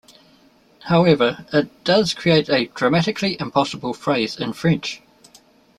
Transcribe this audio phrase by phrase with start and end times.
[0.85, 4.99] However, it does create a grammatically impossible phrase in French.